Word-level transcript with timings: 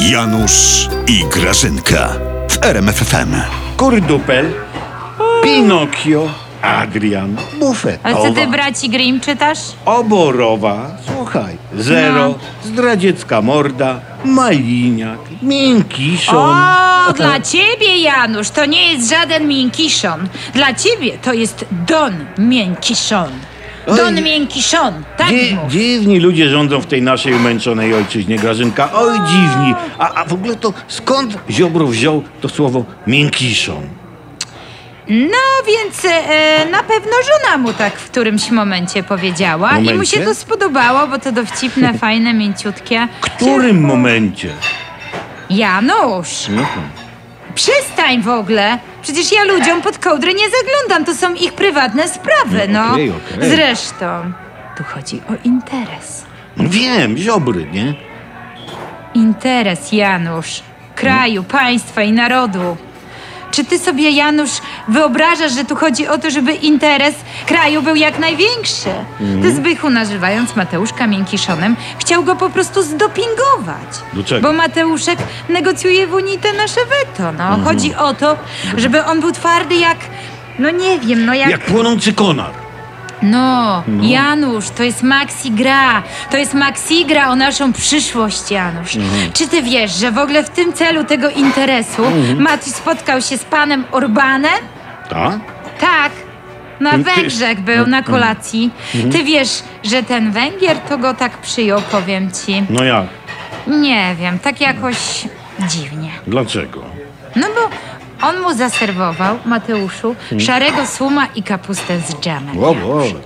Janusz 0.00 0.88
i 1.06 1.24
Grażynka 1.30 2.08
w 2.50 2.64
RMFFM. 2.64 3.34
Kurdupel, 3.76 4.52
Pinokio, 5.42 6.28
Adrian, 6.62 7.36
Ale 8.02 8.14
co 8.16 8.32
ty 8.32 8.46
braci 8.46 8.88
Grimm 8.90 9.20
czytasz? 9.20 9.58
Oborowa, 9.84 10.86
słuchaj, 11.06 11.56
Zero, 11.78 12.14
No. 12.28 12.34
Zdradziecka 12.64 13.42
Morda, 13.42 14.00
Maliniak, 14.24 15.18
Miękiszon. 15.42 16.36
O, 17.08 17.12
dla 17.12 17.40
ciebie 17.40 17.96
Janusz, 17.98 18.50
to 18.50 18.64
nie 18.66 18.92
jest 18.92 19.10
żaden 19.10 19.48
miękiszon. 19.48 20.28
Dla 20.54 20.74
ciebie 20.74 21.18
to 21.22 21.32
jest 21.32 21.64
Don 21.86 22.12
Miękiszon. 22.38 23.30
Don 23.86 24.16
Oj. 24.16 24.22
Miękiszon, 24.22 25.02
tak 25.16 25.28
Dzi- 25.28 25.54
mów. 25.54 25.72
dziwni 25.72 26.20
ludzie 26.20 26.48
rządzą 26.48 26.80
w 26.80 26.86
tej 26.86 27.02
naszej 27.02 27.34
umęczonej 27.34 27.94
ojczyźnie, 27.94 28.36
Grażynka. 28.36 28.88
Oj, 28.94 29.12
dziwni. 29.28 29.74
A, 29.98 30.14
a 30.14 30.24
w 30.24 30.32
ogóle 30.32 30.56
to 30.56 30.72
skąd 30.88 31.38
Ziobro 31.50 31.86
wziął 31.86 32.22
to 32.40 32.48
słowo 32.48 32.84
miękiszon? 33.06 33.82
No 35.08 35.38
więc 35.66 36.04
e, 36.04 36.66
na 36.70 36.82
pewno 36.82 37.12
żona 37.22 37.58
mu 37.58 37.72
tak 37.72 37.96
w 37.98 38.10
którymś 38.10 38.50
momencie 38.50 39.02
powiedziała 39.02 39.70
i 39.78 39.80
mu 39.82 39.90
Momencie? 39.90 40.16
się 40.18 40.24
to 40.24 40.34
spodobało, 40.34 41.06
bo 41.06 41.18
to 41.18 41.32
dowcipne, 41.32 41.94
fajne, 41.98 42.34
mięciutkie. 42.34 43.08
W 43.20 43.20
którym 43.20 43.80
momencie? 43.80 44.48
Janusz, 45.50 46.46
No, 46.48 46.66
przestań 47.54 48.22
w 48.22 48.28
ogóle. 48.28 48.78
Przecież 49.02 49.32
ja 49.32 49.44
ludziom 49.44 49.82
pod 49.82 49.98
kołdrę 49.98 50.34
nie 50.34 50.44
zaglądam, 50.50 51.04
to 51.04 51.14
są 51.20 51.34
ich 51.34 51.52
prywatne 51.52 52.08
sprawy, 52.08 52.68
No, 52.68 52.86
no. 52.86 52.92
okej, 52.92 53.10
okej. 53.10 53.50
Zresztą, 53.50 54.32
tu 54.76 54.84
chodzi 54.84 55.16
o 55.30 55.32
interes. 55.44 56.24
no 56.56 56.64
wiem, 56.68 57.16
Ziobry, 57.16 57.66
nie? 57.72 57.94
Interes, 59.14 59.92
Janusz. 59.92 60.62
Kraju, 60.94 61.42
państwa 61.44 62.02
i 62.02 62.12
narodu. 62.12 62.76
Czy 63.50 63.64
ty 63.64 63.78
sobie, 63.78 64.10
Janusz, 64.10 64.50
wyobrażasz, 64.88 65.52
że 65.52 65.64
tu 65.64 65.76
chodzi 65.76 66.08
o 66.08 66.18
to, 66.18 66.30
żeby 66.30 66.52
interes 66.52 67.14
kraju 67.46 67.82
był 67.82 67.94
jak 67.94 68.18
największy? 68.18 68.90
Ty 69.42 69.54
Zbychu, 69.54 69.90
nazywając 69.90 70.56
Mateuszka 70.56 71.06
miękiszonem, 71.06 71.76
chciał 71.98 72.24
go 72.24 72.36
po 72.36 72.50
prostu 72.50 72.82
zdopingować. 72.82 73.88
Do 74.12 74.24
czego? 74.24 74.48
Bo 74.48 74.54
Mateuszek 74.54 75.18
negocjuje 75.48 76.06
w 76.06 76.14
Unii 76.14 76.38
te 76.38 76.52
nasze 76.52 76.80
weto, 76.86 77.32
no. 77.32 77.64
Chodzi 77.64 77.94
o 77.94 78.14
to, 78.14 78.36
żeby 78.76 79.04
on 79.04 79.20
był 79.20 79.32
twardy 79.32 79.74
jak... 79.74 79.98
No 80.58 80.70
nie 80.70 80.98
wiem, 81.00 81.24
no 81.24 81.34
jak... 81.34 81.50
Jak 81.50 81.60
płonący 81.60 82.12
konar. 82.12 82.61
No, 83.22 83.82
Janusz, 84.02 84.70
to 84.70 84.82
jest 84.82 85.02
Maxi 85.02 85.50
gra. 85.50 86.02
To 86.30 86.36
jest 86.36 86.54
Maxi 86.54 87.06
gra 87.06 87.28
o 87.30 87.36
naszą 87.36 87.72
przyszłość, 87.72 88.50
Janusz. 88.50 88.96
Mhm. 88.96 89.32
Czy 89.32 89.48
ty 89.48 89.62
wiesz, 89.62 89.92
że 89.94 90.12
w 90.12 90.18
ogóle 90.18 90.44
w 90.44 90.50
tym 90.50 90.72
celu 90.72 91.04
tego 91.04 91.30
interesu 91.30 92.04
Mhm. 92.04 92.42
Mati 92.42 92.70
spotkał 92.70 93.20
się 93.22 93.38
z 93.38 93.44
panem 93.44 93.84
Orbanem? 93.92 94.52
Tak? 95.10 95.38
Tak. 95.80 96.12
Na 96.80 96.90
ty- 96.92 96.98
Węgrzech 96.98 97.60
był 97.60 97.86
na 97.86 98.02
kolacji. 98.02 98.70
Mhm. 98.94 99.12
Ty 99.12 99.24
wiesz, 99.24 99.62
że 99.84 100.02
ten 100.02 100.30
Węgier 100.32 100.76
to 100.78 100.98
go 100.98 101.14
tak 101.14 101.38
przyjął, 101.38 101.82
powiem 101.82 102.30
ci. 102.32 102.62
No 102.70 102.84
jak? 102.84 103.06
Nie 103.66 104.14
wiem, 104.18 104.38
tak 104.38 104.60
jakoś 104.60 104.96
dziwnie. 105.68 106.10
Dlaczego? 106.26 106.84
On 108.22 108.40
mu 108.40 108.54
zaserwował, 108.54 109.38
Mateuszu, 109.44 110.14
szarego 110.38 110.86
słoma 110.86 111.26
i 111.34 111.42
kapustę 111.42 111.98
z 112.00 112.14
dżemem. 112.20 112.56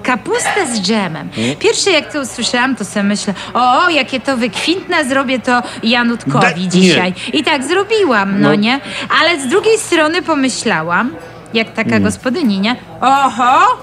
Kapustę 0.03 0.67
z 0.75 0.81
dżemem. 0.81 1.29
Pierwsze 1.59 1.91
jak 1.91 2.13
to 2.13 2.21
usłyszałam, 2.21 2.77
to 2.77 2.85
sobie 2.85 3.03
myślę, 3.03 3.35
o, 3.55 3.89
jakie 3.91 4.21
to 4.21 4.37
wykwintne 4.37 5.05
zrobię 5.05 5.39
to 5.39 5.63
Janutkowi 5.83 6.65
Da- 6.65 6.71
dzisiaj. 6.71 7.15
I 7.33 7.45
tak 7.45 7.65
zrobiłam, 7.65 8.41
no, 8.41 8.49
No. 8.49 8.55
nie? 8.55 8.81
Ale 9.21 9.41
z 9.41 9.47
drugiej 9.47 9.79
strony 9.79 10.23
pomyślałam, 10.23 11.11
jak 11.55 11.73
taka 11.73 12.01
gospodyni, 12.01 12.61
nie? 12.61 12.77
Oho, 13.01 13.79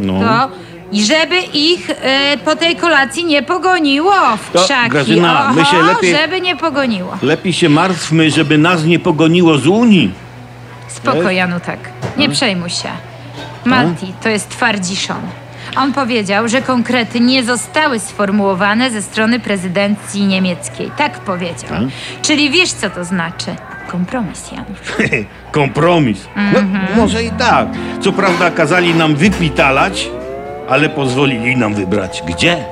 No. 0.00 0.20
to... 0.20 0.50
I 0.92 1.04
żeby 1.04 1.36
ich 1.40 1.90
e, 1.90 2.36
po 2.44 2.56
tej 2.56 2.76
kolacji 2.76 3.24
nie 3.24 3.42
pogoniło 3.42 4.12
w 4.36 4.50
To, 4.52 4.64
krzaki. 4.64 4.90
Grażyna, 4.90 5.44
Oho, 5.44 5.52
my 5.54 5.64
się 5.64 5.76
lepiej- 5.76 6.16
żeby 6.16 6.40
nie 6.40 6.56
pogoniło. 6.56 7.16
Lepiej 7.22 7.52
się 7.52 7.68
martwmy, 7.68 8.30
żeby 8.30 8.58
nas 8.58 8.84
nie 8.84 8.98
pogoniło 8.98 9.58
z 9.58 9.66
Unii. 9.66 10.14
Spoko? 10.88 11.30
Janutek. 11.30 11.78
Nie 12.16 12.28
przejmuj 12.28 12.70
się. 12.70 12.88
Mati 13.64 14.12
to 14.22 14.28
jest 14.28 14.48
twardziszon. 14.48 15.20
On 15.76 15.92
powiedział, 15.92 16.48
że 16.48 16.62
konkrety 16.62 17.20
nie 17.20 17.44
zostały 17.44 17.98
sformułowane 18.00 18.90
ze 18.90 19.02
strony 19.02 19.40
prezydencji 19.40 20.24
niemieckiej. 20.26 20.90
Tak 20.98 21.20
powiedział. 21.20 21.68
Tak? 21.70 21.80
Czyli 22.22 22.50
wiesz, 22.50 22.72
co 22.72 22.90
to 22.90 23.04
znaczy? 23.04 23.46
Kompromis, 23.90 24.52
Janusz. 24.52 24.78
Kompromis. 25.52 26.18
Mhm. 26.36 26.72
No, 26.96 27.02
może 27.02 27.24
i 27.24 27.30
tak. 27.30 27.66
Co 28.00 28.12
prawda 28.12 28.50
kazali 28.50 28.94
nam 28.94 29.16
wypitalać, 29.16 30.08
ale 30.72 30.88
pozwolili 30.88 31.56
nam 31.56 31.74
wybrać 31.74 32.22
gdzie. 32.26 32.64